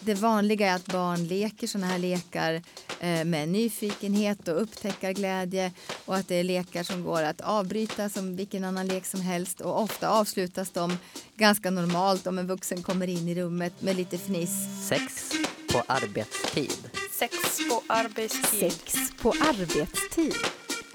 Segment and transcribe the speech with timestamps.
[0.00, 2.62] det vanliga är att barn leker sådana här lekar
[3.00, 5.72] eh, med nyfikenhet och upptäckarglädje
[6.04, 9.60] och att det är lekar som går att avbryta som vilken annan lek som helst
[9.60, 10.98] och ofta avslutas de
[11.36, 14.86] ganska normalt om en vuxen kommer in i rummet med lite fniss.
[14.88, 15.32] Sex
[15.72, 16.90] på arbetstid.
[17.18, 17.34] Sex
[17.70, 18.72] på arbetstid.
[18.72, 20.34] Sex på arbetstid.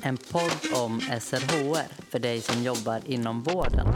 [0.01, 3.87] En podd om SRHR för dig som jobbar inom vården.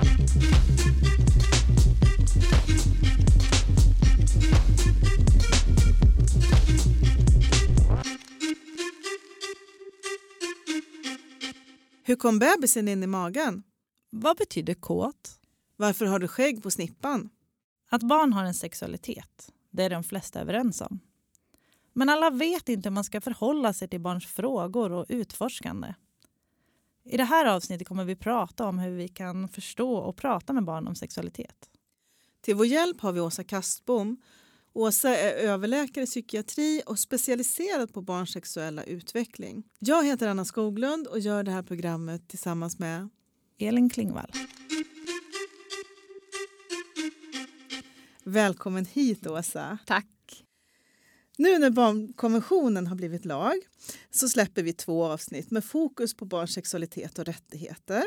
[12.08, 13.64] Hur kom bebisen in i magen?
[14.10, 15.40] Vad betyder kåt?
[15.76, 17.30] Varför har du skägg på snippan?
[17.90, 21.00] Att barn har en sexualitet, det är de flesta överens om.
[21.94, 25.94] Men alla vet inte hur man ska förhålla sig till barns frågor och utforskande.
[27.04, 30.64] I det här avsnittet kommer vi prata om hur vi kan förstå och prata med
[30.64, 31.70] barn om sexualitet.
[32.42, 34.18] Till vår hjälp har vi Åsa Kastbom.
[34.78, 39.64] Åsa är överläkare i psykiatri och specialiserad på barns sexuella utveckling.
[39.80, 43.10] Jag heter Anna Skoglund och gör det här programmet tillsammans med
[43.60, 44.32] Elin Klingvall.
[48.24, 49.78] Välkommen hit Åsa.
[49.86, 50.46] Tack.
[51.38, 53.56] Nu när barnkonventionen har blivit lag
[54.12, 58.04] så släpper vi två avsnitt med fokus på barns sexualitet och rättigheter.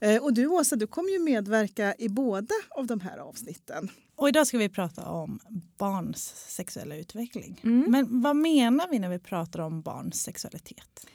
[0.00, 3.88] Eh, Och du Åsa, du kommer ju medverka i båda av de här avsnitten.
[4.16, 5.38] Och idag ska vi prata om
[5.78, 7.60] barns sexuella utveckling.
[7.64, 7.90] Mm.
[7.90, 11.06] Men vad menar vi när vi pratar om barns sexualitet?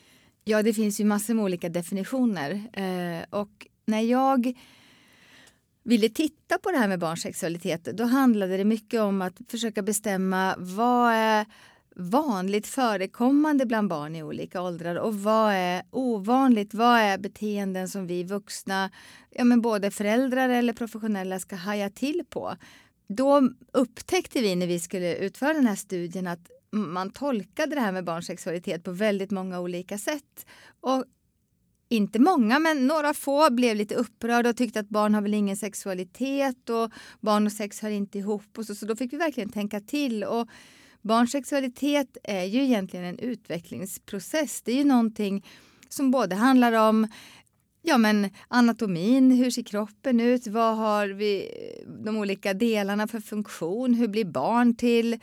[0.43, 2.51] Ja, det finns ju massor med olika definitioner.
[2.73, 4.53] Eh, och när jag
[5.83, 9.81] ville titta på det här med barns sexualitet då handlade det mycket om att försöka
[9.81, 11.45] bestämma vad är
[11.95, 16.73] vanligt förekommande bland barn i olika åldrar och vad är ovanligt?
[16.73, 18.91] Vad är beteenden som vi vuxna,
[19.29, 22.55] ja men både föräldrar eller professionella ska haja till på?
[23.07, 27.91] Då upptäckte vi när vi skulle utföra den här studien att man tolkade det här
[27.91, 30.45] med barns sexualitet på väldigt många olika sätt.
[30.81, 31.05] Och
[31.89, 35.57] inte många, men några få blev lite upprörda och tyckte att barn har väl ingen
[35.57, 38.57] sexualitet och barn och sex hör inte ihop.
[38.57, 40.23] Och så, så då fick vi verkligen tänka till.
[40.23, 40.47] Och
[41.01, 44.61] barns sexualitet är ju egentligen en utvecklingsprocess.
[44.61, 45.45] Det är ju någonting
[45.89, 47.07] som både handlar om
[47.81, 51.51] ja, men anatomin, hur ser kroppen ut, vad har vi
[52.05, 55.19] de olika delarna för funktion, hur blir barn till,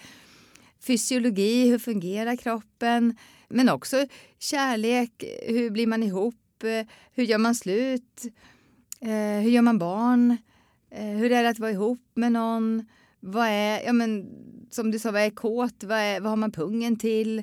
[0.81, 3.17] fysiologi, hur fungerar kroppen,
[3.49, 4.07] men också
[4.39, 6.35] kärlek, hur blir man ihop,
[7.13, 8.25] hur gör man slut,
[9.01, 10.37] eh, hur gör man barn,
[10.91, 12.87] eh, hur är det att vara ihop med någon,
[13.21, 14.31] vad är, ja men
[14.71, 17.43] som du sa, vad är kåt, vad, är, vad har man pungen till?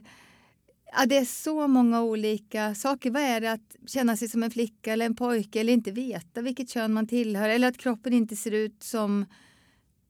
[0.97, 3.11] Ja, det är så många olika saker.
[3.11, 6.41] Vad är det att känna sig som en flicka eller en pojke eller inte veta
[6.41, 9.25] vilket kön man tillhör eller att kroppen inte ser ut som,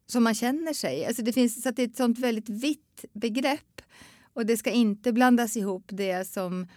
[0.08, 1.06] som man känner sig.
[1.06, 3.82] Alltså det, finns, så att det är ett sånt väldigt vitt begrepp
[4.34, 6.68] och det ska inte blandas ihop det som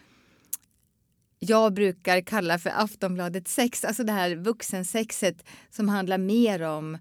[1.39, 6.99] jag brukar kalla för Aftonbladet sex, alltså det här vuxensexet som handlar mer om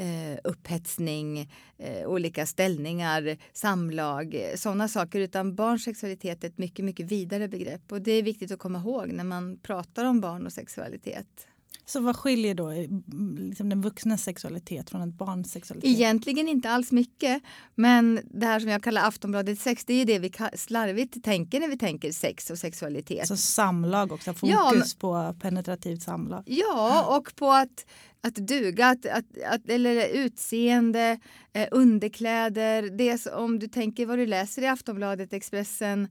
[0.00, 5.20] eh, upphetsning, eh, olika ställningar, samlag, eh, sådana saker.
[5.20, 7.92] Utan barns sexualitet är ett mycket, mycket vidare begrepp.
[7.92, 11.46] Och det är viktigt att komma ihåg när man pratar om barn och sexualitet.
[11.90, 15.90] Så vad skiljer då mm, liksom den vuxnas sexualitet från ett barns sexualitet?
[15.90, 17.42] Egentligen inte alls mycket.
[17.74, 21.68] Men det här som jag kallar Aftonbladet sex, det är det vi slarvigt tänker när
[21.68, 23.28] vi tänker sex och sexualitet.
[23.28, 26.42] Så samlag också, fokus Ja, men- på penetrativt samlag.
[26.46, 27.86] Ja, och på att,
[28.20, 31.18] att duga, att, att, att, eller utseende,
[31.52, 32.82] eh, underkläder.
[32.98, 36.08] Det som, om du tänker vad du läser i Aftonbladet, Expressen.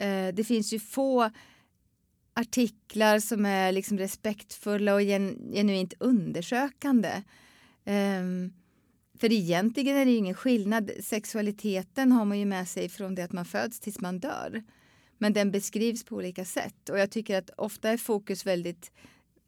[0.00, 1.30] Eh, det finns ju få
[2.38, 7.22] artiklar som är liksom respektfulla och gen, genuint undersökande.
[7.84, 8.52] Um,
[9.18, 10.90] för egentligen är det ju ingen skillnad.
[11.02, 14.62] Sexualiteten har man ju med sig från det att man föds tills man dör.
[15.18, 18.92] Men den beskrivs på olika sätt och jag tycker att ofta är fokus väldigt,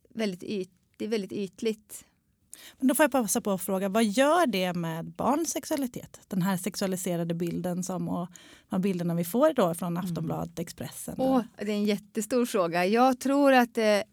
[0.09, 2.05] väldigt, yt, det är väldigt ytligt.
[2.79, 6.21] Men då får jag passa på att fråga, vad gör det med barns sexualitet?
[6.29, 8.29] Den här sexualiserade bilden som, och
[8.69, 11.15] de bilderna vi får då från Aftonbladet, Expressen.
[11.19, 12.87] Åh, det är en jättestor fråga.
[12.87, 14.05] Jag tror att det,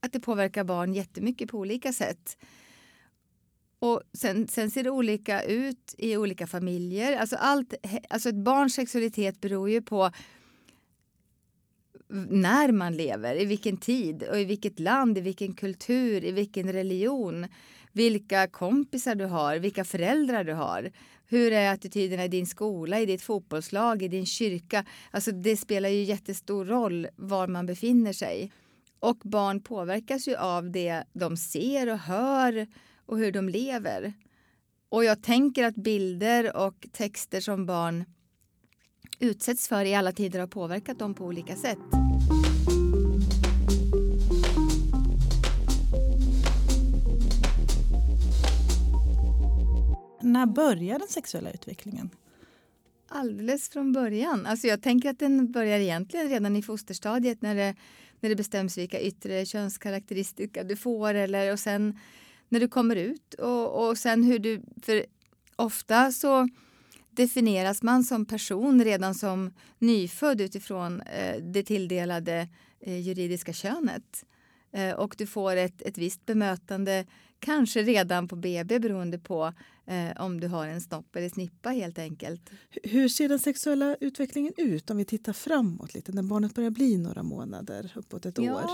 [0.00, 2.36] att det påverkar barn jättemycket på olika sätt.
[3.78, 7.16] Och sen, sen ser det olika ut i olika familjer.
[7.16, 7.74] Alltså, allt,
[8.10, 10.10] alltså ett barns sexualitet beror ju på
[12.30, 16.72] när man lever, i vilken tid och i vilket land, i vilken kultur, i vilken
[16.72, 17.46] religion.
[17.92, 20.90] Vilka kompisar du har, vilka föräldrar du har.
[21.26, 24.84] Hur är attityderna i din skola, i ditt fotbollslag, i din kyrka?
[25.10, 28.52] Alltså det spelar ju jättestor roll var man befinner sig.
[29.00, 32.66] Och barn påverkas ju av det de ser och hör
[33.06, 34.12] och hur de lever.
[34.88, 38.04] Och jag tänker att bilder och texter som barn
[39.18, 42.01] utsätts för i alla tider har påverkat dem på olika sätt.
[50.32, 52.10] När börjar den sexuella utvecklingen?
[53.08, 54.46] Alldeles från början.
[54.46, 57.74] Alltså jag tänker att den börjar egentligen redan i fosterstadiet när det,
[58.20, 61.98] när det bestäms vilka yttre könskaraktäristika du får eller och sen
[62.48, 64.62] när du kommer ut och, och sen hur du...
[64.82, 65.06] För
[65.56, 66.48] ofta så
[67.10, 72.48] definieras man som person redan som nyfödd utifrån eh, det tilldelade
[72.80, 74.24] eh, juridiska könet.
[74.72, 77.06] Eh, och du får ett, ett visst bemötande,
[77.38, 79.52] kanske redan på BB beroende på
[79.92, 82.50] eh, om du har en snopp eller snippa helt enkelt.
[82.82, 86.96] Hur ser den sexuella utvecklingen ut om vi tittar framåt lite när barnet börjar bli
[86.96, 88.70] några månader, uppåt ett år?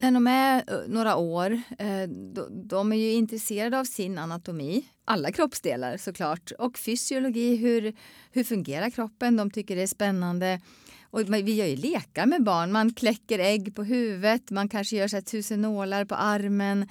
[0.00, 2.08] När de är eh, några år, eh,
[2.50, 7.96] de är ju intresserade av sin anatomi, alla kroppsdelar såklart, och fysiologi, hur,
[8.30, 9.36] hur fungerar kroppen?
[9.36, 10.60] De tycker det är spännande.
[11.10, 12.72] Och vi gör ju lekar med barn.
[12.72, 16.88] Man kläcker ägg på huvudet, man kanske gör så tusen nålar på armen.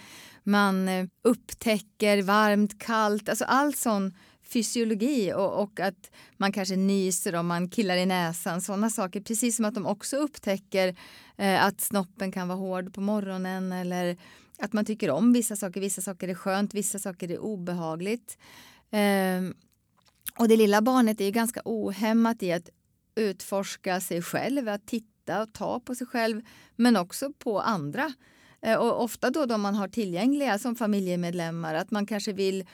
[0.47, 4.13] Man eh, upptäcker varmt, kallt, alltså all sån
[4.43, 8.61] fysiologi och, och, att man kanske nyser om man killar i näsan.
[8.61, 9.21] Sådana saker.
[9.21, 10.95] Precis som att de också upptäcker
[11.37, 14.17] eh, att snoppen kan vara hård på morgonen eller
[14.59, 15.81] att man tycker om vissa saker.
[15.81, 18.37] Vissa saker är skönt, vissa saker är obehagligt.
[18.91, 19.41] Eh,
[20.39, 22.69] och det lilla barnet är ju ganska ohämmat i att
[23.15, 26.41] utforska sig själv, att titta och ta på sig själv,
[26.75, 28.13] men också på andra.
[28.61, 32.65] Eh, och ofta då de man har tillgängliga som familjemedlemmar, att man kanske vill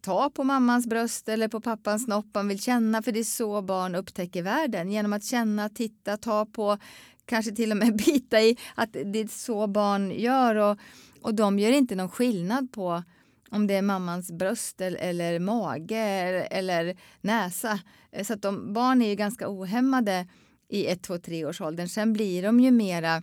[0.00, 3.62] ta på mammans bröst eller på pappans snopp, man vill känna, för det är så
[3.62, 4.90] barn upptäcker världen.
[4.90, 6.78] Genom att känna, titta, ta på,
[7.24, 10.54] kanske till och med bita i, att det är så barn gör.
[10.54, 10.78] Och,
[11.22, 13.02] och de gör inte någon skillnad på
[13.50, 17.80] om det är mammans bröst eller, eller mage eller, eller, näsa.
[18.12, 20.26] Eh, så att de, barn är ju ganska ohämmade
[20.68, 21.88] i ett, två, tre års åldern.
[21.88, 23.22] Sen blir de ju mera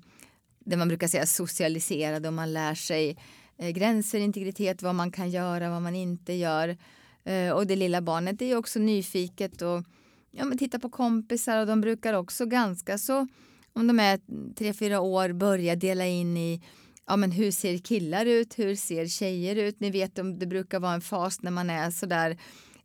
[0.67, 3.17] det man brukar säga socialiserade och man lär sig
[3.57, 6.77] eh, gränser, integritet, vad man kan göra, vad man inte gör.
[7.23, 9.83] Eh, och det lilla barnet är ju också nyfiket och
[10.31, 13.27] ja, men tittar på kompisar och de brukar också ganska så,
[13.73, 14.19] om de är
[14.55, 16.61] tre, fyra år, börja dela in i
[17.07, 19.79] ja, men hur ser killar ut, hur ser tjejer ut?
[19.79, 22.37] Ni vet om det brukar vara en fas när man är sådär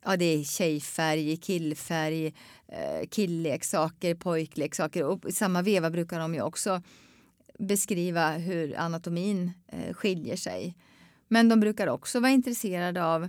[0.04, 2.26] ja, det är tjejfärg, killfärg,
[2.68, 6.82] eh, killleksaker, pojkleksaker och i samma veva brukar de ju också
[7.58, 10.76] beskriva hur anatomin eh, skiljer sig.
[11.28, 13.28] Men de brukar också vara intresserade av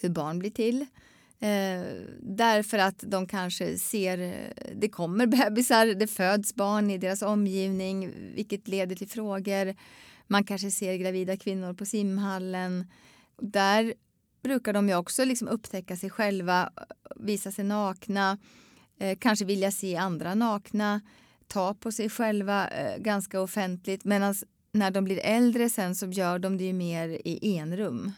[0.00, 0.86] hur barn blir till.
[1.40, 1.82] Eh,
[2.20, 8.12] därför att de kanske ser, eh, det kommer bebisar, det föds barn i deras omgivning,
[8.34, 9.74] vilket leder till frågor.
[10.26, 12.90] Man kanske ser gravida kvinnor på simhallen.
[13.40, 13.94] Där
[14.42, 16.72] brukar de ju också liksom upptäcka sig själva,
[17.16, 18.38] visa sig nakna,
[18.98, 21.00] eh, kanske vilja se andra nakna,
[21.48, 24.04] ta på sig själva eh, ganska offentligt.
[24.04, 24.34] Medan
[24.72, 28.12] när de blir äldre sen så gör de det ju mer i enrum.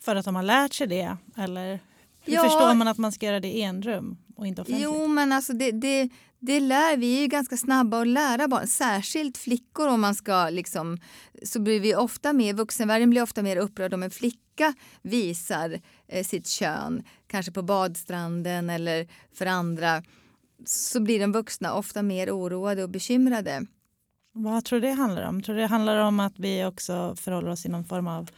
[0.00, 1.16] För att de har lärt sig det?
[1.36, 1.80] Eller
[2.24, 4.84] hur ja, förstår man att man ska göra det i enrum och inte offentligt?
[4.84, 6.08] Jo, men alltså det, det,
[6.38, 10.48] det lär vi är ju ganska snabba att lära barn, särskilt flickor om man ska
[10.50, 10.98] liksom
[11.42, 16.24] så blir vi ofta mer, vuxenvärlden blir ofta mer upprörd om en flicka visar eh,
[16.24, 20.02] sitt kön, kanske på badstranden eller för andra
[20.64, 23.66] så blir de vuxna ofta mer oroade och bekymrade.
[24.32, 25.42] Vad tror du det handlar om?
[25.42, 28.30] Tror du det handlar om att vi också förhåller oss i någon form av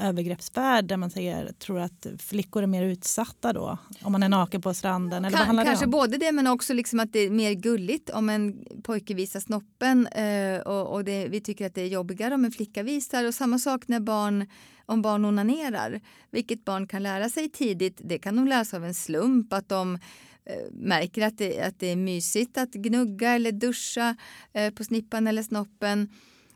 [0.00, 3.78] övergreppsvärld där man säger, tror att flickor är mer utsatta då?
[4.02, 5.24] Om man är naken på stranden?
[5.24, 5.90] Eller kan, vad kanske det om?
[5.90, 10.06] både det men också liksom att det är mer gulligt om en pojke visar snoppen
[10.06, 13.24] eh, och, och det, vi tycker att det är jobbigare om en flicka visar.
[13.24, 14.46] Och samma sak när barn,
[14.86, 16.00] om barn onanerar.
[16.30, 19.52] Vilket barn kan lära sig tidigt, det kan de lära sig av en slump.
[19.52, 19.98] Att de
[20.50, 24.16] Eh, märker att det, att det är mysigt att gnugga eller duscha
[24.52, 26.08] eh, på snippan eller snoppen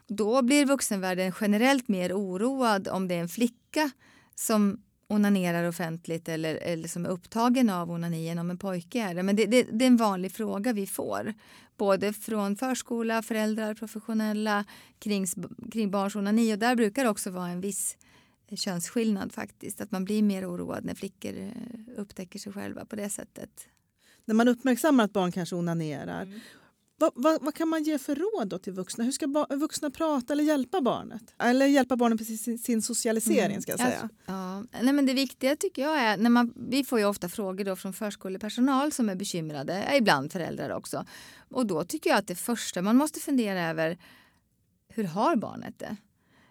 [0.06, 3.90] då blir vuxenvärlden generellt mer oroad om det är en flicka
[4.34, 9.22] som onanerar offentligt eller, eller som är upptagen av onanien om en pojke är det.
[9.22, 11.34] Men det, det, det, är en vanlig fråga vi får.
[11.76, 14.64] Både från förskola, föräldrar, professionella
[14.98, 15.26] kring,
[15.72, 16.54] kring barns onani.
[16.54, 17.96] Och där brukar det också vara en viss
[18.48, 19.80] eh, könsskillnad faktiskt.
[19.80, 21.50] Att man blir mer oroad när flickor eh,
[21.96, 23.68] upptäcker sig själva på det sättet.
[24.25, 26.40] När man uppmärksammar att barn kanske onanerar mm.
[26.97, 29.04] Vad, vad, vad, kan man ge för råd till vuxna?
[29.04, 31.23] Hur ska vuxna prata eller hjälpa barnet?
[31.38, 33.62] Eller hjälpa barnet med sin, sin socialisering mm.
[33.62, 34.09] ska jag säga.
[34.26, 34.64] Ja.
[34.83, 37.76] Nej, men det viktiga tycker jag är, när man, vi får ju ofta frågor då
[37.76, 41.04] från förskolepersonal som är bekymrade, ibland föräldrar också.
[41.49, 43.99] Och då tycker jag att det första man måste fundera över,
[44.88, 45.97] hur har barnet det?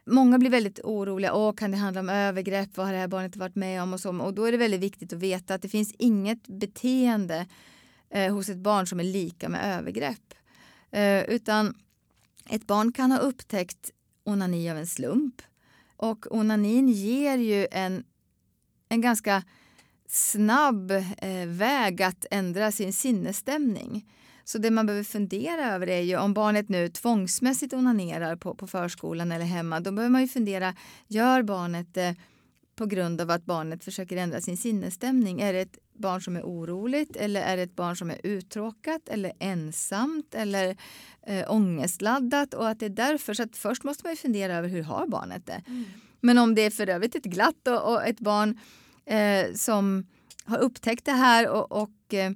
[0.05, 1.33] Många blir väldigt oroliga.
[1.33, 2.77] Åh, kan det handla om övergrepp?
[2.77, 3.93] Vad har det här barnet varit med om?
[3.93, 4.17] Och, så.
[4.21, 7.47] och då är det väldigt viktigt att veta att det finns inget beteende
[8.09, 10.33] eh, hos ett barn som är lika med övergrepp.
[10.91, 11.75] Eh, utan
[12.49, 13.91] ett barn kan ha upptäckt
[14.23, 15.41] onani av en slump.
[15.97, 18.03] Och onanin ger ju en,
[18.89, 19.43] en ganska
[20.07, 24.05] snabb eh, väg att ändra sin sinnesstämning.
[24.43, 28.67] Så det man behöver fundera över är ju om barnet nu tvångsmässigt onanerar på, på
[28.67, 29.79] förskolan eller hemma.
[29.79, 30.75] Då behöver man ju fundera,
[31.07, 32.15] gör barnet det
[32.75, 35.41] på grund av att barnet försöker ändra sin sinnesstämning?
[35.41, 39.09] Är det ett barn som är oroligt eller är det ett barn som är uttråkat
[39.09, 40.77] eller ensamt eller
[41.27, 42.53] eh, ångestladdat?
[42.53, 45.07] Och att det är därför, så att först måste man ju fundera över hur har
[45.07, 45.63] barnet det?
[45.67, 45.85] Mm.
[46.19, 48.59] Men om det är för övrigt ett glatt och, och ett barn
[49.05, 50.05] eh, som
[50.45, 52.31] har upptäckt det här och, och eh,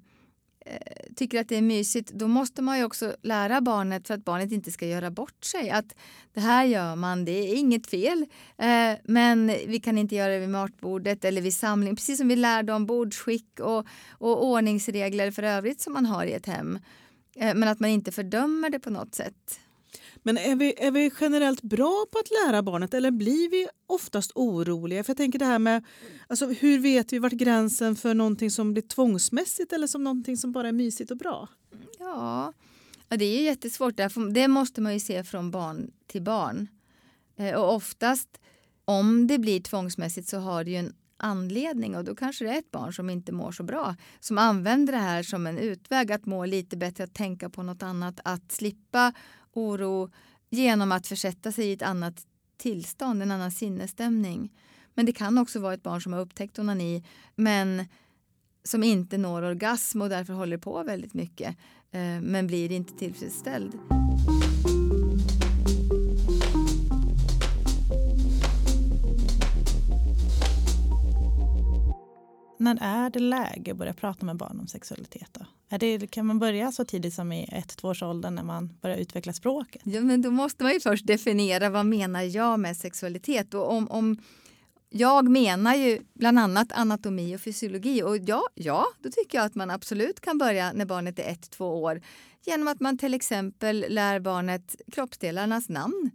[0.69, 4.25] Eh, tycker att det är mysigt, då måste man ju också lära barnet för att
[4.25, 5.69] barnet inte ska göra bort sig.
[5.69, 5.95] Att
[6.33, 8.25] det här gör man, det är inget fel.
[8.57, 11.95] Eh, men vi kan inte göra det vid matbordet eller vid samling.
[11.95, 16.33] Precis som vi lärde om bordsskick och, och ordningsregler för övrigt som man har i
[16.33, 16.79] ett hem.
[17.36, 19.59] Eh, men att man inte fördömer det på något sätt.
[20.27, 24.31] Men är vi, är vi generellt bra på att lära barnet eller blir vi oftast
[24.36, 25.03] oroliga?
[25.03, 25.86] För jag tänker det här med
[26.27, 30.51] alltså, hur vet vi vart gränsen för någonting som blir tvångsmässigt eller som någonting som
[30.51, 31.50] bara är mysigt och bra?
[32.00, 32.53] Ja,
[33.10, 34.00] ja det är jättesvårt.
[34.34, 36.67] Det måste man ju se från barn till barn.
[37.38, 38.39] Eh, och oftast
[38.86, 42.59] om det blir tvångsmässigt så har det ju en anledning och då kanske det är
[42.59, 46.25] ett barn som inte mår så bra som använder det här som en utväg att
[46.25, 49.13] må lite bättre, att tänka på något annat, att slippa
[49.53, 50.12] oro
[50.50, 52.25] genom att försätta sig i ett annat
[52.57, 54.53] tillstånd, en annan sinnesstämning.
[54.93, 57.03] Men det kan också vara ett barn som har upptäckt onani
[57.36, 57.86] men
[58.63, 61.57] som inte når orgasm och därför håller på väldigt mycket
[61.91, 63.74] eh, men blir inte tillfredsställd.
[72.57, 75.29] När är det läge att börja prata med barn om sexualitet?
[75.31, 75.45] Då?
[75.69, 79.33] Är det, kan man börja så tidigt som i ett tvåårsåldern när man börjar utveckla
[79.33, 79.81] språket?
[79.85, 83.53] Ja, men då måste man ju först definiera vad menar jag med sexualitet.
[83.53, 84.17] Och om, om
[84.89, 89.55] jag menar ju bland annat anatomi och fysiologi och ja, ja, då tycker jag att
[89.55, 92.01] man absolut kan börja när barnet är ett, två år
[92.45, 96.11] genom att man till exempel lär barnet kroppsdelarnas namn.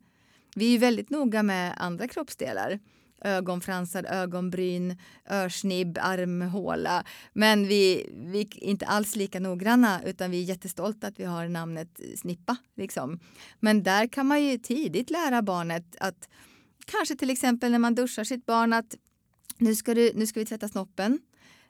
[0.54, 2.78] Vi är ju väldigt noga med andra kroppsdelar
[3.24, 4.98] ögonfransar, ögonbryn,
[5.30, 7.04] örsnibb, armhåla.
[7.32, 11.48] Men vi, vi är inte alls lika noggranna utan vi är jättestolta att vi har
[11.48, 12.56] namnet Snippa.
[12.76, 13.20] Liksom.
[13.60, 16.28] Men där kan man ju tidigt lära barnet att
[16.86, 18.96] kanske till exempel när man duschar sitt barn att
[19.58, 21.18] nu ska, du, nu ska vi tvätta snoppen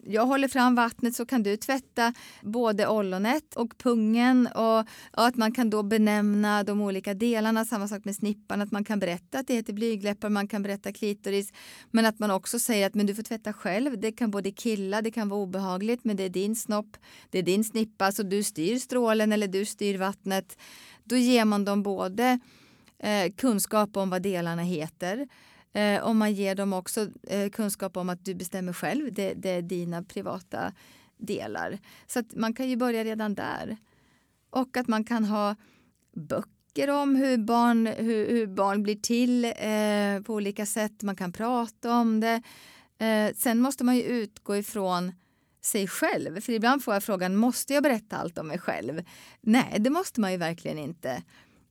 [0.06, 4.78] jag håller fram vattnet så kan du tvätta både ollonet och pungen och,
[5.12, 7.64] och, att man kan då benämna de olika delarna.
[7.64, 10.92] Samma sak med snippan, att man kan berätta att det heter blygläppar, man kan berätta
[10.92, 11.52] klitoris.
[11.90, 14.00] Men att man också säger att men du får tvätta själv.
[14.00, 16.96] Det kan både killa, det kan vara obehagligt, men det är din snopp,
[17.30, 20.58] det är din snippa, så du styr strålen eller du styr vattnet.
[21.04, 22.40] Då ger man dem både
[22.98, 25.26] eh, kunskap om vad delarna heter
[25.72, 29.12] Eh, om man ger dem också eh, kunskap om att du bestämmer själv.
[29.12, 30.72] Det, det, är dina privata
[31.16, 31.78] delar.
[32.06, 33.76] Så att man kan ju börja redan där.
[34.50, 35.56] Och att man kan ha
[36.14, 41.02] böcker om hur barn, hur, hur barn blir till eh, på olika sätt.
[41.02, 42.42] Man kan prata om det.
[42.98, 45.12] Eh, sen måste man ju utgå ifrån
[45.62, 46.40] sig själv.
[46.40, 49.02] För ibland får jag frågan, måste jag berätta allt om mig själv?
[49.40, 51.22] Nej, det måste man ju verkligen inte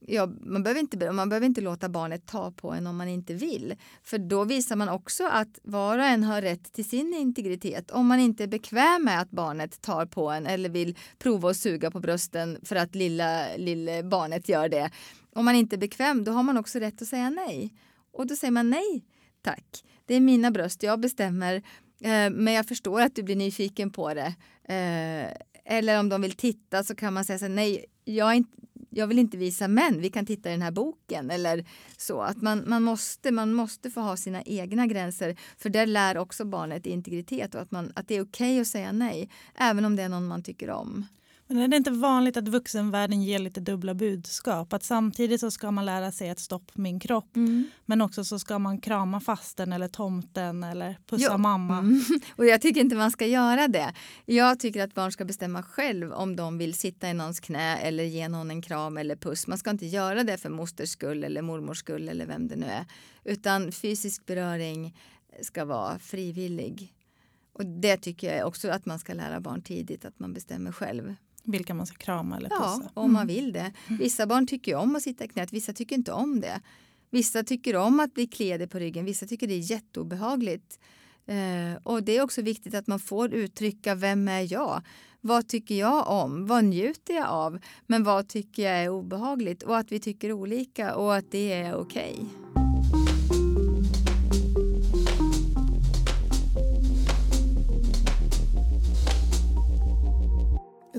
[0.06, 3.34] ja, man, behöver inte, man behöver inte låta barnet ta på en om man inte
[3.34, 3.74] vill.
[4.02, 7.90] För då visar man också att var och en har rätt till sin integritet.
[7.90, 11.56] Om man inte är bekväm med att barnet tar på en eller vill prova att
[11.56, 14.90] suga på brösten för att lilla, lilla barnet gör det.
[15.34, 17.74] Om man inte är bekväm, då har man också rätt att säga nej.
[18.12, 19.04] Och då säger man nej,
[19.42, 19.84] tack.
[20.06, 21.54] Det är mina bröst, jag bestämmer.
[22.00, 24.34] Eh, men jag förstår att du blir nyfiken på det.
[24.64, 28.56] Eh, eller om de vill titta så kan man säga så nej, jag är inte,
[28.94, 31.30] jag vill inte visa män, vi kan titta i den här boken.
[31.30, 31.64] Eller
[31.96, 32.20] så.
[32.20, 35.36] Att man, man, måste, man måste få ha sina egna gränser.
[35.58, 38.66] För där lär också barnet integritet och att, man, att det är okej okay att
[38.66, 39.28] säga nej.
[39.54, 41.06] Även om det är någon man tycker om.
[41.52, 44.72] Men är det inte vanligt att vuxenvärlden ger lite dubbla budskap?
[44.72, 47.64] Att samtidigt så ska man lära sig att stoppa min kropp mm.
[47.86, 51.38] men också så ska man krama fasten eller tomten eller pussa jo.
[51.38, 51.78] mamma.
[51.78, 52.00] Mm.
[52.36, 53.92] Och jag tycker inte man ska göra det.
[54.24, 58.04] Jag tycker att barn ska bestämma själv om de vill sitta i någons knä eller
[58.04, 59.46] ge någon en kram eller puss.
[59.46, 62.66] Man ska inte göra det för mosters skull eller mormors skull eller vem det nu
[62.66, 62.86] är.
[63.24, 64.96] Utan fysisk beröring
[65.42, 66.94] ska vara frivillig.
[67.52, 71.14] Och det tycker jag också att man ska lära barn tidigt, att man bestämmer själv.
[71.44, 72.90] Vilka man ska krama eller pussa?
[72.94, 73.34] Ja, om man mm.
[73.34, 73.72] vill det.
[73.88, 76.60] Vissa barn tycker om att sitta i knät, vissa tycker inte om det.
[77.10, 80.78] Vissa tycker om att bli kliade på ryggen, vissa tycker det är jätteobehagligt.
[81.26, 84.82] Eh, och det är också viktigt att man får uttrycka vem är jag?
[85.20, 86.46] Vad tycker jag om?
[86.46, 87.58] Vad njuter jag av?
[87.86, 89.62] Men vad tycker jag är obehagligt?
[89.62, 92.26] Och att vi tycker olika och att det är okej.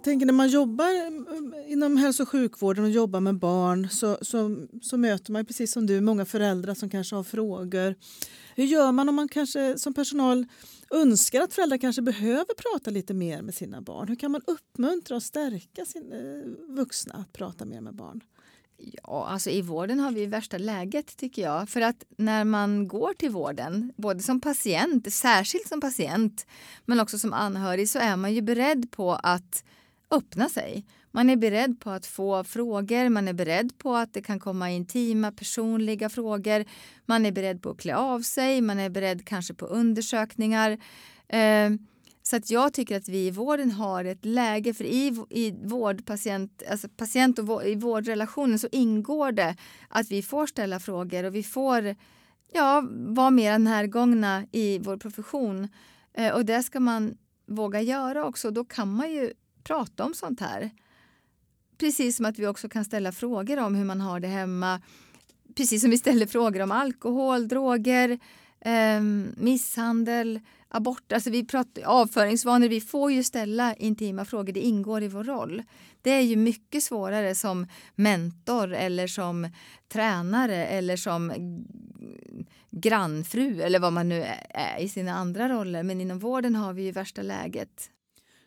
[0.03, 3.89] Jag tänker när man jobbar mm, mm, inom hälso och sjukvården och jobbar med barn
[3.89, 7.95] så, så, så möter man precis som du många föräldrar som kanske har frågor.
[8.55, 10.45] Hur gör man om man kanske som personal
[10.91, 14.07] önskar att föräldrar kanske behöver prata lite mer med sina barn?
[14.07, 18.22] Hur kan man uppmuntra och stärka sina eh, vuxna att prata mer med barn?
[18.77, 21.69] Ja, alltså i vården har vi värsta läget tycker jag.
[21.69, 26.48] För att när man går till vården, både som patient, särskilt som patient,
[26.86, 29.63] men också som anhörig, så är man ju beredd på att
[30.13, 30.86] öppna sig.
[31.12, 34.72] Man är beredd på att få frågor, man är beredd på att det kan komma
[34.72, 36.65] intima personliga frågor.
[37.05, 40.72] Man är beredd på att klä av sig, man är beredd kanske på undersökningar.
[41.27, 41.70] Eh,
[42.25, 46.63] så att jag tycker att vi i vården har ett läge, för i, i vårdpatient,
[46.72, 49.55] alltså patient och vård, i vårdrelationen så ingår det
[49.89, 51.96] att vi får ställa frågor och vi får
[52.53, 55.67] ja, vara mer närgångna i vår profession.
[56.13, 57.17] Eh, och det ska man
[57.48, 58.51] våga göra också.
[58.51, 60.72] Då kan man ju prata om sånt här.
[61.77, 64.82] Precis som att vi också kan ställa frågor om hur man har det hemma.
[65.55, 68.20] Precis som vi ställer frågor om alkohol, droger,
[68.62, 69.01] eh,
[69.38, 71.12] misshandel, abort.
[71.12, 72.67] Alltså vi pratar, avföringsvanor.
[72.67, 74.53] Vi får ju ställa intima frågor.
[74.53, 75.63] Det ingår i vår roll.
[76.01, 79.50] Det är ju mycket svårare som mentor eller som
[79.88, 81.34] tränare eller som
[82.72, 85.84] grannfru eller vad man nu är i sina andra roller.
[85.84, 87.89] Men inom vården har vi ju värsta läget.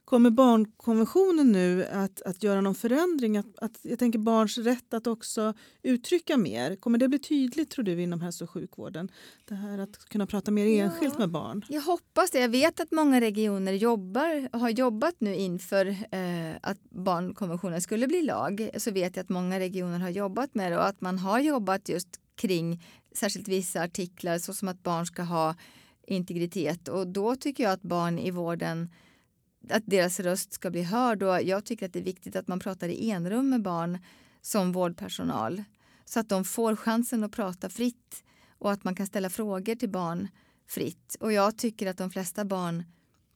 [0.06, 3.36] Kommer barnkonventionen nu att, att göra någon förändring?
[3.36, 6.76] Att, att, jag tänker barns rätt att också uttrycka mer.
[6.76, 9.10] Kommer det bli tydligt tror du inom hälso och sjukvården?
[9.44, 11.64] Det här att kunna prata mer enskilt ja, med barn.
[11.68, 12.38] Jag hoppas det.
[12.38, 18.22] Jag vet att många regioner jobbar, har jobbat nu inför eh, att barnkonventionen skulle bli
[18.22, 18.70] lag.
[18.76, 21.88] Så vet jag att många regioner har jobbat med det och att man har jobbat
[21.88, 25.54] just kring särskilt vissa artiklar såsom att barn ska ha
[26.06, 28.88] integritet och då tycker jag att barn i vården
[29.70, 31.22] att deras röst ska bli hörd.
[31.22, 33.98] Och jag tycker att det är viktigt att man pratar i enrum med barn
[34.42, 35.64] som vårdpersonal
[36.04, 38.24] så att de får chansen att prata fritt
[38.58, 40.28] och att man kan ställa frågor till barn
[40.66, 41.16] fritt.
[41.20, 42.84] Och jag tycker att de flesta barn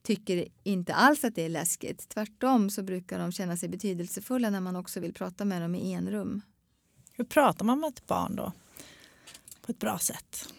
[0.03, 2.09] tycker inte alls att det är läskigt.
[2.09, 5.93] Tvärtom så brukar de känna sig betydelsefulla när man också vill prata med dem i
[5.93, 6.41] enrum.
[7.13, 8.51] Hur pratar man med ett barn då?
[9.61, 10.53] På ett bra sätt?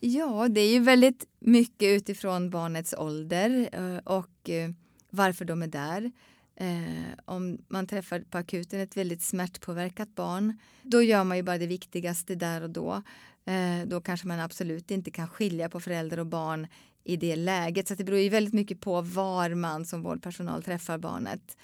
[0.00, 4.70] Ja, det är ju väldigt mycket utifrån barnets ålder eh, och eh,
[5.10, 6.12] varför de är där.
[6.56, 11.58] Eh, om man träffar på akuten ett väldigt smärtpåverkat barn, då gör man ju bara
[11.58, 13.02] det viktigaste där och då.
[13.44, 16.66] Eh, då kanske man absolut inte kan skilja på förälder och barn
[17.04, 17.88] i det läget.
[17.88, 21.56] Så det beror ju väldigt mycket på var man som vårdpersonal träffar barnet.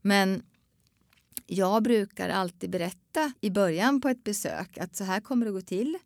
[0.00, 0.42] Men
[1.46, 5.60] jag brukar alltid berätta i början på ett besök att så här kommer det gå
[5.60, 5.98] till.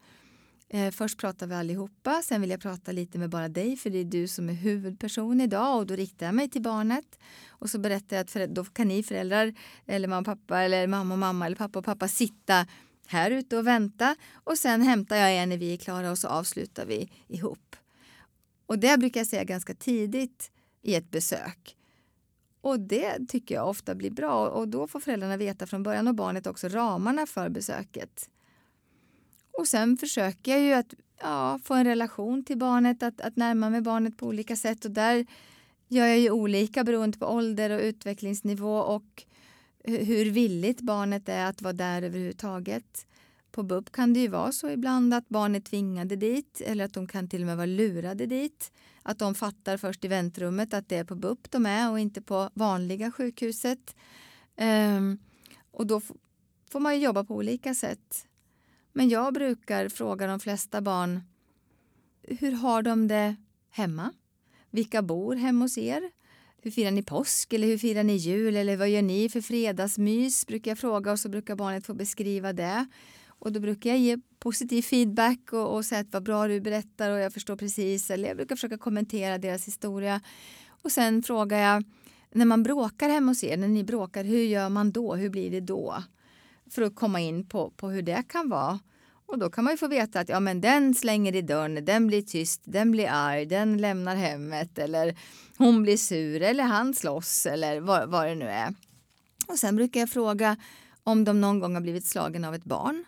[0.71, 3.99] Eh, först pratar vi allihopa, sen vill jag prata lite med bara dig för det
[3.99, 7.19] är du som är huvudperson idag och då riktar jag mig till barnet.
[7.49, 9.55] Och så berättar jag att för, då kan ni föräldrar
[9.87, 12.67] eller mamma och pappa eller mamma och mamma eller pappa och pappa sitta
[13.07, 16.29] här ute och vänta och sen hämtar jag er när vi är klara och så
[16.29, 17.77] avslutar vi ihop.
[18.67, 20.51] Och det brukar jag säga ganska tidigt
[20.83, 21.77] i ett besök.
[22.61, 26.15] Och det tycker jag ofta blir bra och då får föräldrarna veta från början och
[26.15, 28.29] barnet också ramarna för besöket.
[29.59, 33.71] Och sen försöker jag ju att ja, få en relation till barnet, att, att närma
[33.71, 34.85] mig barnet på olika sätt.
[34.85, 35.27] Och där
[35.89, 39.25] gör jag ju olika beroende på ålder och utvecklingsnivå och
[39.85, 43.07] hur villigt barnet är att vara där överhuvudtaget.
[43.51, 46.95] På BUP kan det ju vara så ibland att barn är tvingade dit eller att
[46.95, 48.73] de kan till och med vara lurade dit.
[49.03, 52.23] Att de fattar först i väntrummet att det är på BUP de är och inte
[52.23, 53.97] på vanliga sjukhuset.
[54.97, 55.19] Um,
[55.71, 56.01] och då
[56.71, 58.28] får man jobba på olika sätt.
[58.99, 61.21] Men jag brukar fråga de flesta barn
[62.23, 63.37] hur har de det
[63.71, 64.13] hemma?
[64.71, 66.11] Vilka bor hemma hos er?
[66.63, 70.47] Hur firar ni påsk eller hur firar ni jul eller vad gör ni för fredagsmys?
[70.47, 72.87] brukar jag fråga och så brukar barnet få beskriva det.
[73.27, 77.11] Och då brukar jag ge positiv feedback och, och säga att vad bra du berättar
[77.11, 78.11] och jag förstår precis.
[78.11, 80.21] Eller jag brukar försöka kommentera deras historia.
[80.83, 81.85] Och sen frågar jag,
[82.33, 85.15] när man bråkar hemma hos er, när ni bråkar, hur gör man då?
[85.15, 86.03] Hur blir det då?
[86.71, 88.79] För att komma in på, på hur det kan vara.
[89.27, 92.07] Och då kan man ju få veta att ja, men den slänger i dörren, den
[92.07, 95.17] blir tyst, den blir arg, den lämnar hemmet eller
[95.59, 98.75] hon blir sur eller han slåss eller vad, vad det nu är.
[99.49, 100.57] Och sen brukar jag fråga
[101.03, 103.05] om de någon gång har blivit slagen av ett barn.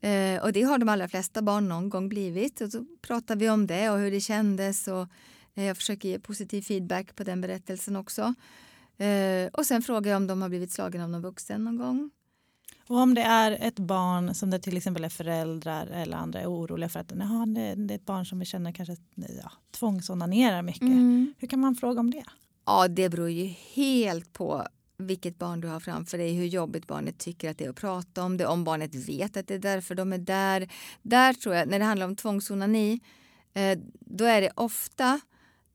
[0.00, 2.60] Eh, och det har de allra flesta barn någon gång blivit.
[2.60, 4.88] Och så pratar vi om det och hur det kändes.
[4.88, 5.08] Och,
[5.54, 8.34] eh, jag försöker ge positiv feedback på den berättelsen också.
[8.96, 12.10] Eh, och sen frågar jag om de har blivit slagen av någon vuxen någon gång.
[12.88, 16.46] Och om det är ett barn som det till exempel är föräldrar eller andra är
[16.46, 20.82] oroliga för att det är ett barn som vi känner kanske ja, tvångsonanerar mycket.
[20.82, 21.34] Mm.
[21.38, 22.24] Hur kan man fråga om det?
[22.66, 24.66] Ja, det beror ju helt på
[24.96, 28.22] vilket barn du har framför dig, hur jobbigt barnet tycker att det är att prata
[28.22, 30.68] om det, om barnet vet att det är därför de är där.
[31.02, 33.00] Där tror jag, när det handlar om tvångsonani,
[33.54, 35.20] eh, då är det ofta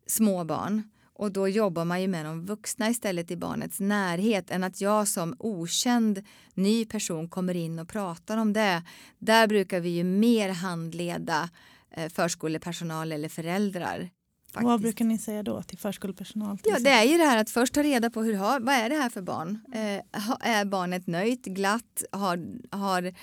[0.07, 4.63] små barn och då jobbar man ju med de vuxna istället i barnets närhet än
[4.63, 8.83] att jag som okänd ny person kommer in och pratar om det.
[9.19, 11.49] Där brukar vi ju mer handleda
[11.91, 14.09] eh, förskolepersonal eller föräldrar.
[14.55, 16.57] Och Vad brukar ni säga då till förskolepersonal?
[16.57, 18.75] till Ja, det är ju det här att först ta reda på hur har, vad
[18.75, 19.59] är det här för barn?
[19.73, 22.03] Eh, är barnet nöjt, glatt?
[22.11, 23.13] Har, har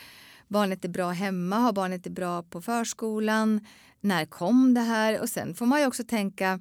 [0.49, 1.57] barnet det bra hemma?
[1.57, 3.67] Har barnet det bra på förskolan?
[4.01, 5.21] När kom det här?
[5.21, 6.61] Och sen får man ju också tänka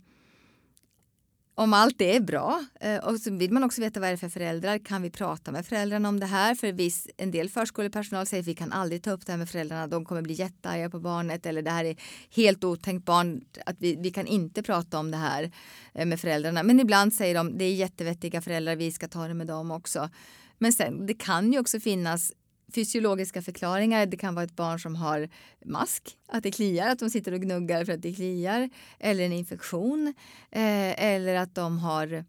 [1.56, 4.18] om allt det är bra eh, och så vill man också veta vad det är
[4.18, 4.78] för föräldrar.
[4.78, 6.56] Kan vi prata med föräldrarna om det här?
[6.56, 9.50] För viss, en del förskolepersonal säger att vi kan aldrig ta upp det här med
[9.50, 9.88] föräldrarna.
[9.88, 11.96] De kommer bli jättearga på barnet eller det här är
[12.36, 13.42] helt otänkt barn.
[13.66, 15.52] Att vi, vi kan inte prata om det här
[15.94, 16.64] eh, med föräldrarna.
[16.64, 20.10] Men ibland säger de det är jättevettiga föräldrar, vi ska ta det med dem också.
[20.58, 22.32] Men sen, det kan ju också finnas
[22.76, 24.06] fysiologiska förklaringar.
[24.06, 25.30] Det kan vara ett barn som har
[25.66, 28.70] mask, att det kliar, att de sitter och gnuggar för att det kliar.
[29.00, 30.14] Eller en infektion.
[30.52, 32.26] Eh, eller att de har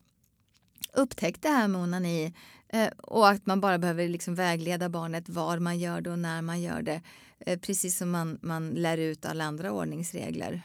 [0.93, 2.35] upptäckt det här med onani.
[2.69, 6.43] Eh, och att man bara behöver liksom vägleda barnet var man gör det och när
[6.43, 7.01] man gör det.
[7.47, 10.63] Eh, precis som man, man lär ut alla andra ordningsregler.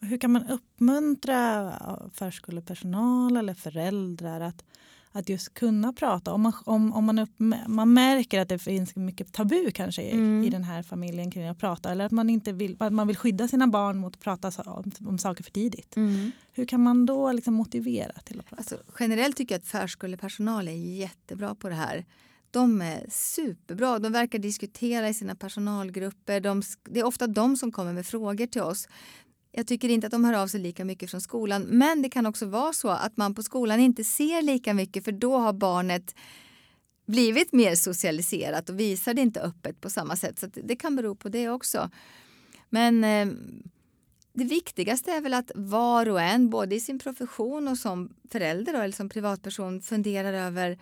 [0.00, 1.72] Hur kan man uppmuntra
[2.14, 4.64] förskolepersonal eller föräldrar att,
[5.18, 6.32] att just kunna prata?
[6.32, 7.30] Om man, om, om man, upp,
[7.66, 10.44] man märker att det finns mycket tabu kanske i, Mm.
[10.44, 13.16] i den här familjen kring att prata eller att man, inte vill, att man vill
[13.16, 15.94] skydda sina barn mot att prata om, om saker för tidigt.
[16.52, 18.60] Hur kan man då liksom motivera till att prata?
[18.60, 22.04] Alltså, generellt tycker jag att förskolepersonal är jättebra på det här.
[22.50, 23.98] De är superbra.
[23.98, 26.40] De verkar diskutera i sina personalgrupper.
[26.40, 28.88] De, det är ofta de som kommer med frågor till oss.
[29.58, 31.62] Jag tycker inte att de hör av sig lika mycket från skolan.
[31.62, 35.12] Men det kan också vara så att man på skolan inte ser lika mycket för
[35.12, 36.14] då har barnet
[37.06, 40.38] blivit mer socialiserat och visar det inte öppet på samma sätt.
[40.38, 41.90] Så att det kan bero på det också.
[42.70, 43.26] Men eh,
[44.32, 48.72] det viktigaste är väl att var och en, både i sin profession och som förälder
[48.72, 50.78] då, eller som privatperson, funderar över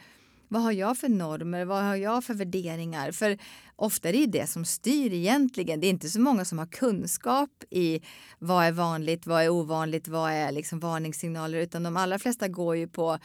[0.54, 3.12] vad har jag för normer, vad har jag för värderingar?
[3.12, 3.38] För
[3.76, 5.80] ofta är det ju det som styr egentligen.
[5.80, 8.00] Det är inte så många som har kunskap i
[8.38, 12.76] vad är vanligt, vad är ovanligt, vad är liksom varningssignaler, utan de allra flesta går
[12.76, 13.18] ju på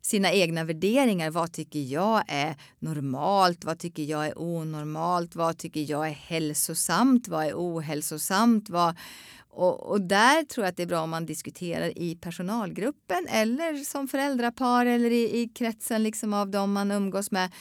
[0.00, 1.30] sina egna värderingar.
[1.30, 3.64] Vad tycker jag är normalt?
[3.64, 5.34] Vad tycker jag är onormalt?
[5.36, 7.28] Vad tycker jag är hälsosamt?
[7.28, 8.70] Vad är ohälsosamt?
[8.70, 8.96] Vad...
[9.52, 13.84] Och, och där tror jag att det är bra om man diskuterar i personalgruppen eller
[13.84, 17.52] som föräldrapar eller i, i kretsen liksom av dem man umgås med.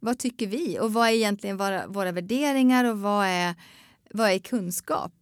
[0.00, 0.78] Vad tycker vi?
[0.80, 3.54] Och vad är egentligen våra, våra värderingar och vad är,
[4.10, 5.12] vad är kunskap?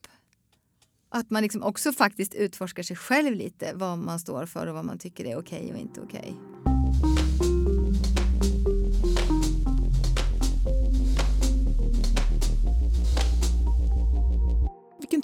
[1.08, 4.84] Att man liksom också faktiskt utforskar sig själv lite, vad man står för och vad
[4.84, 6.34] man tycker är okej och inte okej.
[6.62, 6.75] Okay.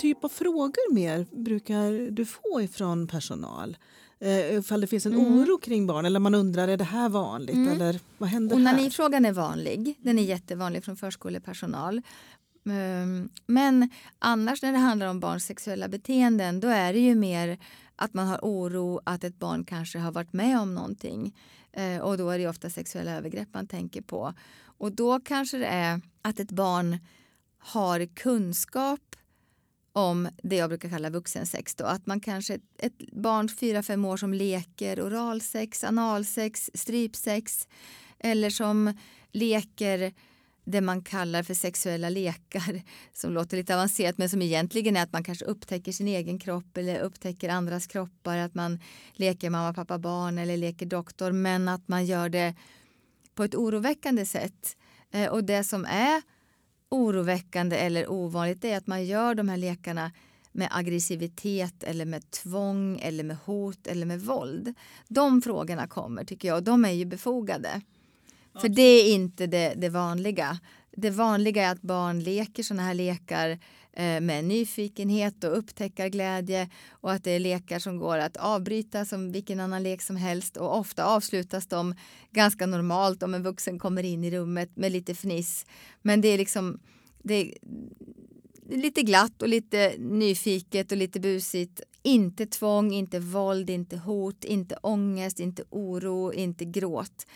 [0.03, 3.77] Typ av frågor mer brukar du få ifrån personal?
[4.21, 5.27] Eh, ifall det finns en Mm.
[5.39, 8.63] oro kring barn eller man undrar är det här vanligt eller vad händer här?
[8.63, 9.97] Onanifrågan är vanlig.
[10.01, 12.03] Den är jättevanlig från förskolepersonal.
[12.71, 17.59] Ehm, Men annars när det handlar om barns sexuella beteenden då är det ju mer
[17.97, 21.35] att man har oro att ett barn kanske har varit med om någonting.
[21.73, 24.35] Eh, Och då är det ofta sexuella övergrepp man tänker på.
[24.79, 26.99] Och då kanske det är att ett barn
[27.59, 29.12] har kunskap
[29.93, 31.75] om det jag brukar kalla vuxensex.
[31.75, 31.85] Då.
[31.85, 37.69] Att man kanske, ett barn 4-5 år som leker oralsex, analsex, strypsex
[38.19, 38.99] eller som
[39.33, 40.13] leker
[40.65, 45.13] det man kallar för sexuella lekar som låter lite avancerat men som egentligen är att
[45.13, 48.37] man kanske upptäcker sin egen kropp eller upptäcker andras kroppar.
[48.37, 48.81] Att man
[49.13, 52.55] leker mamma, pappa, barn eller leker doktor men att man gör det
[53.35, 54.77] på ett oroväckande sätt.
[55.11, 56.23] Eh, och det som är
[56.93, 60.11] oroväckande eller ovanligt är att man gör de här lekarna
[60.53, 64.75] med aggressivitet eller med tvång eller med hot eller med våld.
[65.09, 67.81] De frågorna kommer tycker jag och de är ju befogade.
[68.61, 70.59] För det är inte det, det vanliga.
[70.97, 73.59] Det vanliga är att barn leker såna här lekar
[73.97, 79.33] Eh, med nyfikenhet och upptäckarglädje och att det är lekar som går att avbryta som
[79.33, 81.95] vilken annan lek som helst och ofta avslutas de
[82.31, 85.67] ganska normalt om en vuxen kommer in i rummet med lite fniss.
[86.03, 86.81] Men det är liksom
[87.23, 87.55] det är
[88.77, 91.81] lite glatt och lite nyfiket och lite busigt.
[92.03, 97.27] Inte tvång, inte våld, inte hot, inte ångest, inte oro, inte gråt.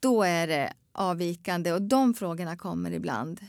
[0.00, 3.40] Då är det avvikande och de frågorna kommer ibland.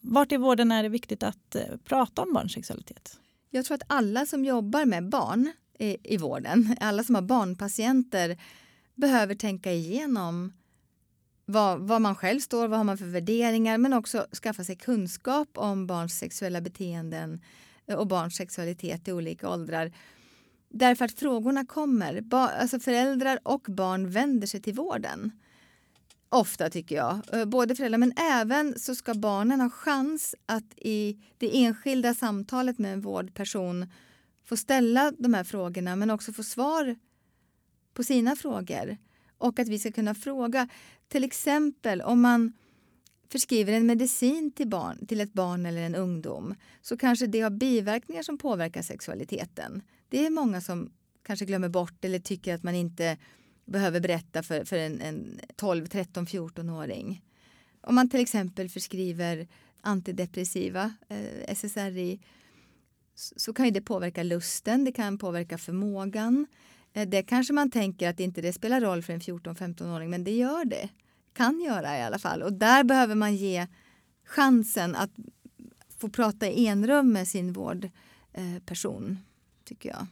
[0.00, 3.18] Vart i vården är det viktigt att eh, prata om barns sexualitet?
[3.50, 8.38] Jag tror att alla som jobbar med barn i, i vården, alla som har barnpatienter
[8.94, 10.52] behöver tänka igenom
[11.44, 15.48] vad, vad man själv står, vad har man för värderingar men också skaffa sig kunskap
[15.54, 17.40] om barns sexuella beteenden
[17.86, 19.92] eh, och barns sexualitet i olika åldrar.
[20.68, 22.20] Därför att frågorna kommer.
[22.20, 25.32] Ba, alltså föräldrar och barn vänder sig till vården.
[26.28, 27.20] Ofta tycker jag.
[27.32, 32.78] Eh, både föräldrar men även så ska barnen ha chans att i det enskilda samtalet
[32.78, 33.86] med en vårdperson
[34.44, 36.96] få ställa de här frågorna men också få svar
[37.94, 38.96] på sina frågor.
[39.38, 40.68] Och att vi ska kunna fråga,
[41.08, 42.52] till exempel om man
[43.32, 47.50] förskriver en medicin till, barn, till ett barn eller en ungdom så kanske det har
[47.50, 49.82] biverkningar som påverkar sexualiteten.
[50.08, 50.90] Det är många som
[51.22, 53.16] kanske glömmer bort eller tycker att man inte
[53.68, 57.22] behöver berätta för, för en, en 12, 13, 14-åring.
[57.80, 59.48] Om man till exempel förskriver
[59.80, 62.20] antidepressiva, eh, SSRI,
[63.14, 66.46] så, så kan det påverka lusten, det kan påverka förmågan.
[66.92, 70.36] Eh, det kanske man tänker att inte det spelar roll för en 14-15-åring, men det
[70.36, 70.88] gör det.
[71.32, 72.42] Kan göra i alla fall.
[72.42, 73.66] Och där behöver man ge
[74.24, 75.10] chansen att
[75.98, 79.16] få prata i enrum med sin vårdperson, eh,
[79.64, 80.06] tycker jag.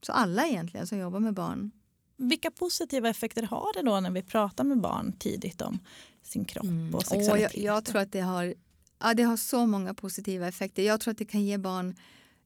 [0.00, 1.70] Så alla egentligen som jobbar med barn.
[2.18, 5.78] Vilka positiva effekter har det då när vi pratar med barn tidigt om
[6.22, 6.88] sin kropp Mm.
[6.88, 7.56] och Och sexualitet?
[7.56, 8.54] jag, jag tror att det har,
[8.98, 10.82] ja, det har så många positiva effekter.
[10.82, 11.96] Jag tror att det kan ge barn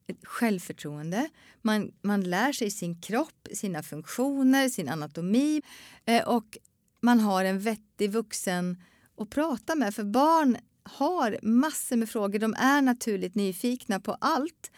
[0.07, 1.29] ett självförtroende.
[1.61, 5.61] Man, man lär sig sin kropp, sina funktioner, sin anatomi
[6.05, 6.57] eh, och
[7.01, 8.83] man har en vettig vuxen
[9.17, 9.95] att prata med.
[9.95, 12.39] För barn har massor med frågor.
[12.39, 14.71] De är naturligt nyfikna på allt.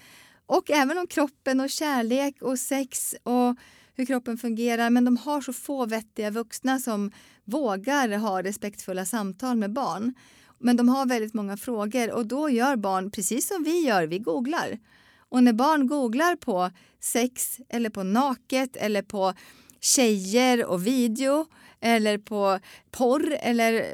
[0.46, 3.56] Och även om kroppen och kärlek och sex och
[3.96, 4.90] hur kroppen fungerar.
[4.90, 7.12] Men de har så få vettiga vuxna som
[7.44, 10.14] vågar ha respektfulla samtal med barn.
[10.60, 14.20] Men de har väldigt många frågor och då gör barn precis som vi gör, vi
[14.20, 14.80] googlar.
[15.30, 19.34] Och när barn googlar på sex eller på naket eller på
[19.80, 21.46] tjejer och video
[21.80, 22.60] eller på
[22.92, 23.86] porr eller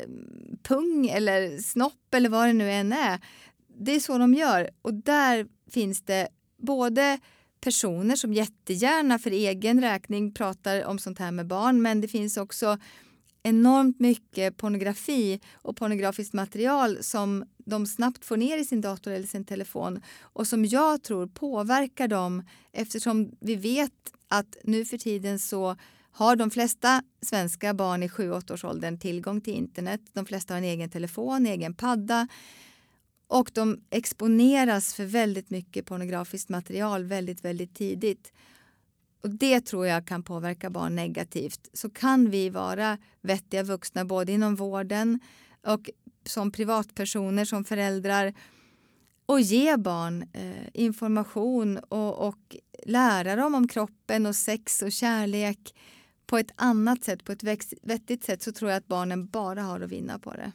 [0.63, 3.19] pung eller snopp eller vad det nu än är.
[3.79, 7.19] Det är så de gör och där finns det både
[7.61, 12.37] personer som jättegärna för egen räkning pratar om sånt här med barn men det finns
[12.37, 12.77] också
[13.43, 19.27] enormt mycket pornografi och pornografiskt material som de snabbt får ner i sin dator eller
[19.27, 25.39] sin telefon och som jag tror påverkar dem eftersom vi vet att nu för tiden
[25.39, 25.75] så
[26.11, 30.01] har de flesta svenska barn i 7-8 års åldern tillgång till internet.
[30.13, 32.27] De flesta har en egen telefon, egen padda
[33.31, 38.33] och de exponeras för väldigt mycket pornografiskt material väldigt, väldigt tidigt.
[39.23, 41.69] Och Det tror jag kan påverka barn negativt.
[41.73, 45.19] Så kan vi vara vettiga vuxna både inom vården
[45.67, 45.89] och
[46.25, 48.33] som privatpersoner, som föräldrar
[49.25, 55.75] och ge barn eh, information och, och lära dem om kroppen och sex och kärlek
[56.25, 57.43] på ett annat sätt, på ett
[57.83, 60.51] vettigt sätt så tror jag att barnen bara har att vinna på det.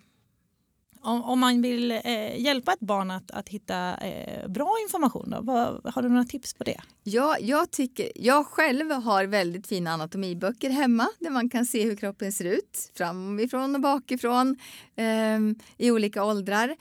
[1.07, 5.41] Om, om man vill eh, hjälpa ett barn att, att hitta eh, bra information, då,
[5.43, 6.81] vad, har du några tips på det?
[7.03, 11.97] Ja, jag, tycker, jag själv har väldigt fina anatomiböcker hemma där man kan se hur
[11.97, 14.57] kroppen ser ut framifrån och bakifrån
[14.97, 15.39] eh,
[15.77, 16.77] i olika åldrar.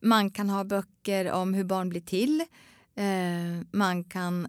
[0.00, 2.40] Man kan ha böcker om hur barn blir till.
[2.94, 4.48] Eh, man kan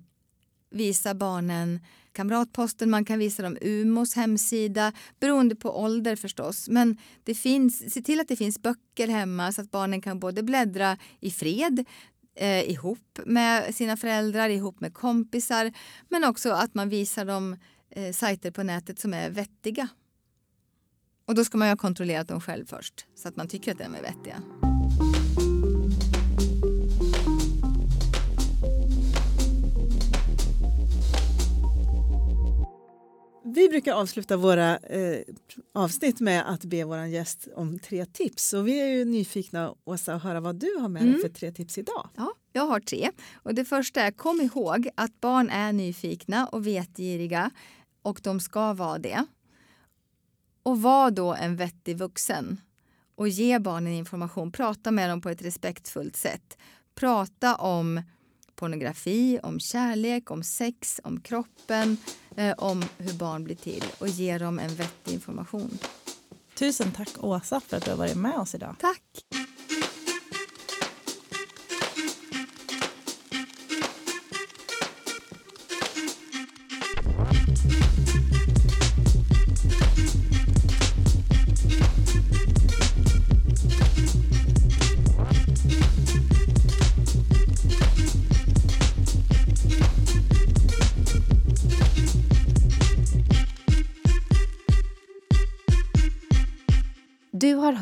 [0.69, 1.79] visa barnen
[2.19, 6.69] Kamratposten, man kan visa dem Umos hemsida beroende på ålder förstås.
[6.69, 10.43] Men det finns, se till att det finns böcker hemma så att barnen kan både
[10.43, 11.85] bläddra i fred
[12.35, 15.73] eh, ihop med sina föräldrar, ihop med kompisar
[16.09, 17.57] men också att man visar dem
[17.89, 19.87] eh, sajter på nätet som är vettiga.
[21.25, 23.77] Och då ska man ju ha kontrollerat dem själv först så att man tycker att
[23.77, 24.68] de är vettiga.
[33.55, 35.19] Vi brukar avsluta våra eh,
[35.73, 38.53] avsnitt med att be vår gäst om tre tips.
[38.53, 41.21] Och vi är ju nyfikna, Åsa, att höra vad du har med dig Mm.
[41.21, 42.09] för tre tips idag.
[42.15, 43.11] Ja, jag har tre.
[43.43, 47.51] Och det första är kom ihåg att barn är nyfikna och vetgiriga
[48.01, 49.25] och de ska vara det.
[50.63, 52.61] Och var då en vettig vuxen
[53.15, 54.51] och ge barnen information.
[54.51, 56.57] Prata med dem på ett respektfullt sätt.
[56.95, 58.01] Prata om
[58.59, 61.97] pornografi, om kärlek, om sex, om kroppen,
[62.37, 65.77] eh, om hur barn blir till och ge dem en vettig information.
[66.55, 68.75] Tusen tack Åsa för att du har varit med oss idag.
[68.79, 69.28] Tack!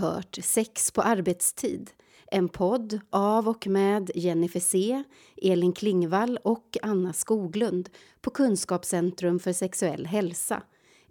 [0.08, 1.90] Hört Sex på arbetstid,
[2.32, 5.04] en podd av och med Jennifer C,
[5.42, 7.90] Elin Klingvall och Anna Skoglund
[8.22, 10.64] på Kunskapscentrum för sexuell hälsa,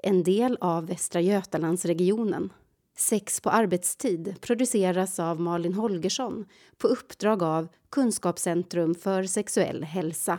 [0.02, 2.52] en del av Västra Götalandsregionen.
[2.96, 6.46] Sex på arbetstid produceras av Malin Holgersson
[6.78, 10.38] på uppdrag av Kunskapscentrum för sexuell hälsa.